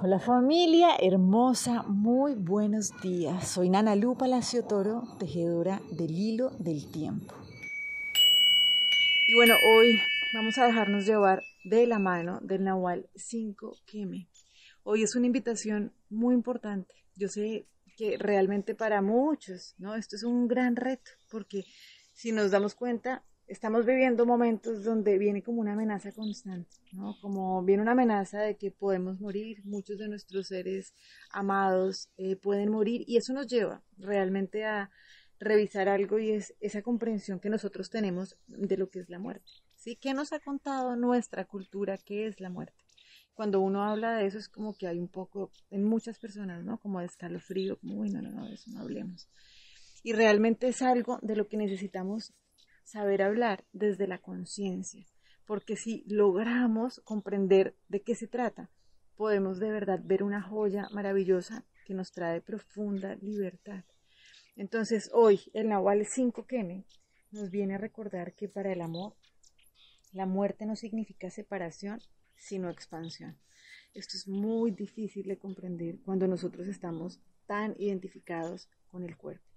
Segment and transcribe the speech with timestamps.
[0.00, 3.48] Hola familia hermosa, muy buenos días.
[3.48, 7.34] Soy Nana Lu Palacio Toro, tejedora del hilo del tiempo.
[9.26, 10.00] Y bueno, hoy
[10.34, 14.28] vamos a dejarnos llevar de la mano del Nahual 5 Keme.
[14.84, 16.94] Hoy es una invitación muy importante.
[17.16, 19.96] Yo sé que realmente para muchos, ¿no?
[19.96, 21.64] Esto es un gran reto, porque
[22.14, 27.16] si nos damos cuenta, estamos viviendo momentos donde viene como una amenaza constante, ¿no?
[27.20, 30.94] Como viene una amenaza de que podemos morir, muchos de nuestros seres
[31.30, 34.90] amados eh, pueden morir y eso nos lleva realmente a
[35.40, 39.50] revisar algo y es esa comprensión que nosotros tenemos de lo que es la muerte,
[39.76, 39.96] ¿sí?
[39.96, 42.76] ¿Qué nos ha contado nuestra cultura qué es la muerte?
[43.32, 46.78] Cuando uno habla de eso es como que hay un poco, en muchas personas, ¿no?
[46.78, 49.28] Como de escalofrío, como, uy, no, no, no, de eso no hablemos.
[50.02, 52.34] Y realmente es algo de lo que necesitamos
[52.88, 55.04] saber hablar desde la conciencia,
[55.46, 58.70] porque si logramos comprender de qué se trata,
[59.14, 63.84] podemos de verdad ver una joya maravillosa que nos trae profunda libertad.
[64.56, 66.86] Entonces hoy el Nahual 5 Keme
[67.30, 69.16] nos viene a recordar que para el amor
[70.12, 72.00] la muerte no significa separación,
[72.36, 73.38] sino expansión.
[73.92, 79.47] Esto es muy difícil de comprender cuando nosotros estamos tan identificados con el cuerpo.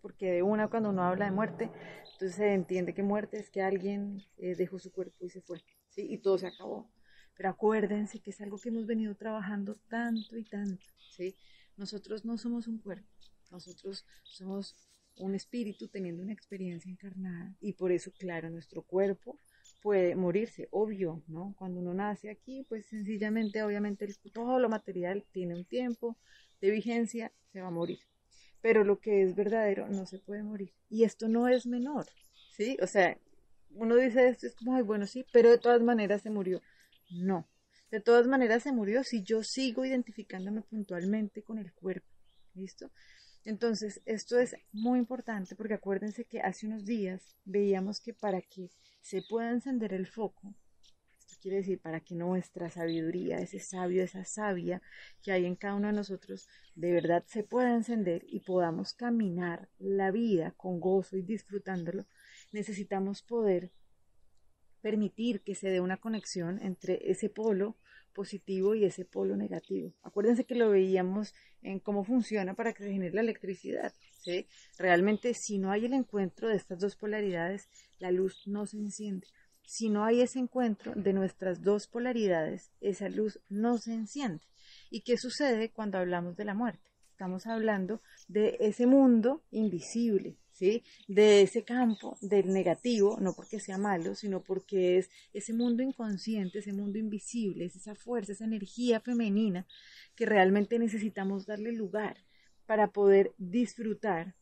[0.00, 1.70] Porque de una cuando uno habla de muerte,
[2.12, 5.64] entonces se entiende que muerte es que alguien eh, dejó su cuerpo y se fue,
[5.88, 6.06] ¿sí?
[6.08, 6.90] Y todo se acabó.
[7.36, 11.36] Pero acuérdense que es algo que hemos venido trabajando tanto y tanto, ¿sí?
[11.76, 13.08] Nosotros no somos un cuerpo,
[13.50, 14.76] nosotros somos
[15.18, 19.40] un espíritu teniendo una experiencia encarnada y por eso, claro, nuestro cuerpo
[19.82, 21.54] puede morirse, obvio, ¿no?
[21.58, 26.16] Cuando uno nace aquí, pues sencillamente, obviamente, todo lo material tiene un tiempo
[26.60, 27.98] de vigencia, se va a morir
[28.64, 30.72] pero lo que es verdadero no se puede morir.
[30.88, 32.06] Y esto no es menor,
[32.56, 32.78] ¿sí?
[32.80, 33.18] O sea,
[33.68, 36.62] uno dice esto, es como, ay, bueno, sí, pero de todas maneras se murió.
[37.10, 37.46] No,
[37.90, 42.08] de todas maneras se murió si yo sigo identificándome puntualmente con el cuerpo,
[42.54, 42.90] ¿listo?
[43.44, 48.70] Entonces, esto es muy importante porque acuérdense que hace unos días veíamos que para que
[49.02, 50.54] se pueda encender el foco,
[51.44, 54.80] quiere decir para que nuestra sabiduría, ese sabio, esa sabia
[55.22, 59.68] que hay en cada uno de nosotros, de verdad se pueda encender y podamos caminar
[59.78, 62.06] la vida con gozo y disfrutándolo,
[62.50, 63.72] necesitamos poder
[64.80, 67.76] permitir que se dé una conexión entre ese polo
[68.14, 69.92] positivo y ese polo negativo.
[70.02, 73.92] Acuérdense que lo veíamos en cómo funciona para que se genere la electricidad.
[74.22, 74.46] ¿sí?
[74.78, 77.68] Realmente, si no hay el encuentro de estas dos polaridades,
[77.98, 79.26] la luz no se enciende.
[79.66, 84.44] Si no hay ese encuentro de nuestras dos polaridades, esa luz no se enciende.
[84.90, 86.90] ¿Y qué sucede cuando hablamos de la muerte?
[87.10, 90.82] Estamos hablando de ese mundo invisible, ¿sí?
[91.08, 96.58] De ese campo del negativo, no porque sea malo, sino porque es ese mundo inconsciente,
[96.58, 99.66] ese mundo invisible, es esa fuerza, esa energía femenina
[100.14, 102.16] que realmente necesitamos darle lugar
[102.66, 104.34] para poder disfrutar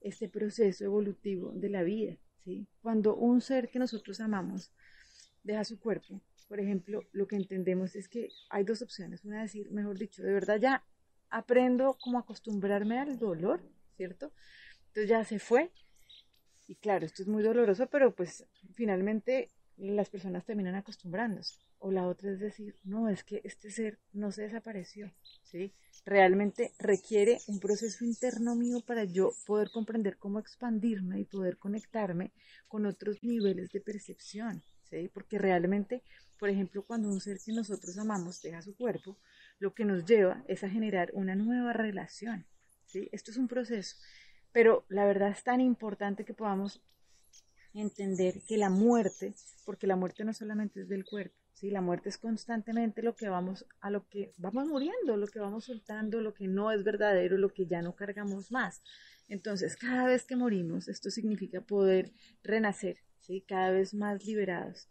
[0.00, 2.16] este proceso evolutivo de la vida.
[2.80, 4.72] Cuando un ser que nosotros amamos
[5.42, 9.24] deja su cuerpo, por ejemplo, lo que entendemos es que hay dos opciones.
[9.24, 10.84] Una es decir, mejor dicho, de verdad ya
[11.30, 13.60] aprendo como acostumbrarme al dolor,
[13.96, 14.32] ¿cierto?
[14.88, 15.70] Entonces ya se fue.
[16.66, 21.58] Y claro, esto es muy doloroso, pero pues finalmente las personas terminan acostumbrándose.
[21.80, 25.12] O la otra es decir, no, es que este ser no se desapareció,
[25.44, 25.72] ¿sí?
[26.04, 32.32] Realmente requiere un proceso interno mío para yo poder comprender cómo expandirme y poder conectarme
[32.66, 35.08] con otros niveles de percepción, ¿sí?
[35.12, 36.02] Porque realmente,
[36.38, 39.16] por ejemplo, cuando un ser que nosotros amamos deja su cuerpo,
[39.60, 42.44] lo que nos lleva es a generar una nueva relación,
[42.86, 43.08] ¿sí?
[43.12, 43.96] Esto es un proceso,
[44.50, 46.82] pero la verdad es tan importante que podamos
[47.78, 49.34] entender que la muerte,
[49.64, 51.70] porque la muerte no solamente es del cuerpo, ¿sí?
[51.70, 55.64] La muerte es constantemente lo que vamos, a lo que vamos muriendo, lo que vamos
[55.64, 58.82] soltando, lo que no es verdadero, lo que ya no cargamos más.
[59.28, 62.12] Entonces, cada vez que morimos, esto significa poder
[62.42, 63.44] renacer, ¿sí?
[63.46, 64.88] Cada vez más liberados.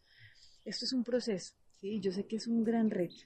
[0.65, 1.99] Esto es un proceso, ¿sí?
[1.99, 3.25] Yo sé que es un gran reto.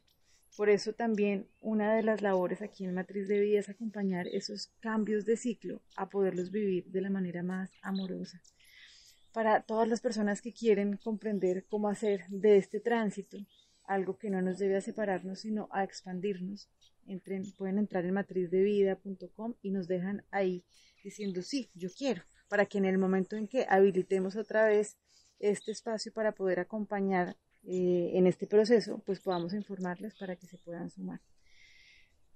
[0.56, 4.68] Por eso también una de las labores aquí en Matriz de Vida es acompañar esos
[4.82, 8.42] cambios de ciclo a poderlos vivir de la manera más amorosa
[9.34, 13.38] para todas las personas que quieren comprender cómo hacer de este tránsito
[13.86, 16.70] algo que no nos debe a separarnos, sino a expandirnos.
[17.08, 20.64] Entren, pueden entrar en matrizdevida.com y nos dejan ahí
[21.04, 24.98] diciendo sí, yo quiero, para que en el momento en que habilitemos otra vez
[25.40, 30.58] este espacio para poder acompañar eh, en este proceso, pues podamos informarles para que se
[30.58, 31.20] puedan sumar.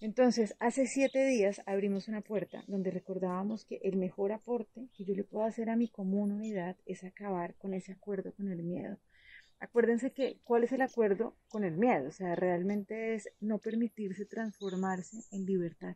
[0.01, 5.15] Entonces, hace siete días abrimos una puerta donde recordábamos que el mejor aporte que yo
[5.15, 8.99] le puedo hacer a mi común unidad es acabar con ese acuerdo con el miedo,
[9.59, 14.25] acuérdense que cuál es el acuerdo con el miedo, o sea, realmente es no permitirse
[14.25, 15.95] transformarse en libertad.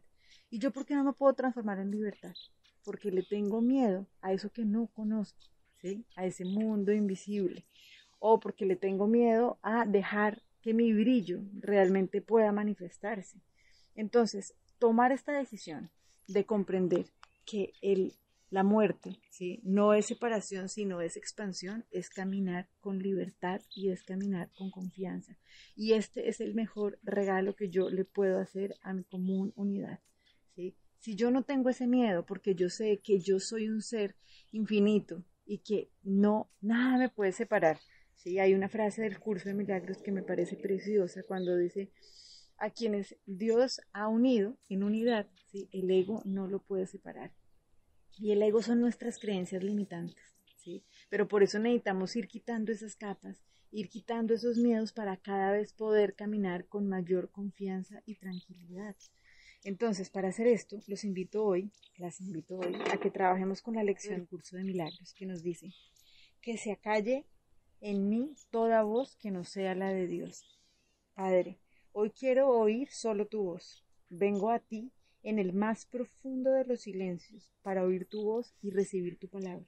[0.50, 2.34] ¿Y yo por qué no me puedo transformar en libertad?
[2.84, 5.44] Porque le tengo miedo a eso que no conozco,
[5.82, 6.06] ¿sí?
[6.16, 7.66] A ese mundo invisible.
[8.20, 13.40] O porque le tengo miedo a dejar que mi brillo realmente pueda manifestarse.
[13.96, 15.92] Entonces, tomar esta decisión
[16.28, 17.08] de comprender
[17.46, 18.14] que el
[18.50, 19.60] la muerte, ¿sí?
[19.64, 25.38] no es separación, sino es expansión, es caminar con libertad y es caminar con confianza.
[25.76, 30.00] Y este es el mejor regalo que yo le puedo hacer a mi común unidad.
[30.56, 30.76] ¿sí?
[30.98, 34.16] Si yo no tengo ese miedo, porque yo sé que yo soy un ser
[34.52, 37.80] infinito y que no, nada me puede separar.
[38.16, 38.40] ¿sí?
[38.40, 41.92] Hay una frase del curso de milagros que me parece preciosa cuando dice,
[42.60, 47.32] a quienes Dios ha unido en unidad, el ego no lo puede separar.
[48.18, 50.84] Y el ego son nuestras creencias limitantes, ¿sí?
[51.10, 53.42] Pero por eso necesitamos ir quitando esas capas,
[53.72, 58.96] ir quitando esos miedos para cada vez poder caminar con mayor confianza y tranquilidad.
[59.64, 63.84] Entonces, para hacer esto, los invito hoy, las invito hoy, a que trabajemos con la
[63.84, 65.74] lección Curso de Milagros, que nos dice
[66.42, 67.26] que se acalle
[67.82, 70.44] en mí toda voz que no sea la de Dios.
[71.14, 71.60] Padre,
[71.92, 73.84] hoy quiero oír solo tu voz.
[74.10, 74.92] Vengo a ti
[75.24, 79.66] en el más profundo de los silencios para oír tu voz y recibir tu palabra.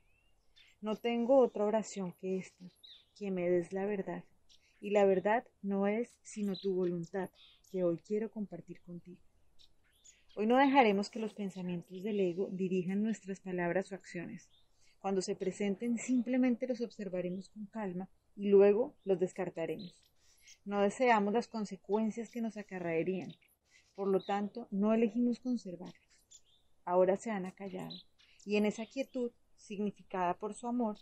[0.82, 2.66] No tengo otra oración que esta,
[3.16, 4.24] que me des la verdad.
[4.80, 7.30] Y la verdad no es sino tu voluntad,
[7.72, 9.22] que hoy quiero compartir contigo.
[10.36, 14.50] Hoy no dejaremos que los pensamientos del ego dirijan nuestras palabras o acciones.
[15.00, 20.02] Cuando se presenten simplemente los observaremos con calma y luego los descartaremos.
[20.66, 23.34] No deseamos las consecuencias que nos acarraerían,
[23.96, 25.96] por lo tanto, no elegimos conservarlos.
[26.86, 27.96] Ahora se han acallado.
[28.46, 30.98] Y en esa quietud, significada por su amor,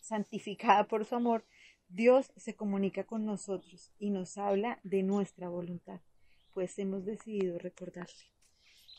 [0.00, 1.44] santificada por su amor,
[1.88, 6.00] Dios se comunica con nosotros y nos habla de nuestra voluntad,
[6.52, 8.30] pues hemos decidido recordarle.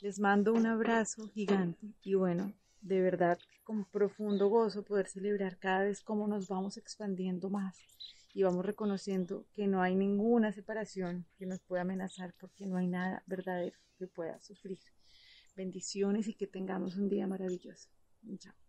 [0.01, 5.83] Les mando un abrazo gigante y bueno, de verdad con profundo gozo poder celebrar cada
[5.83, 7.78] vez cómo nos vamos expandiendo más
[8.35, 12.85] y vamos reconociendo que no hay ninguna separación que nos pueda amenazar porque no hay
[12.85, 14.77] nada verdadero que pueda sufrir.
[15.55, 17.89] Bendiciones y que tengamos un día maravilloso.
[18.37, 18.64] Chao.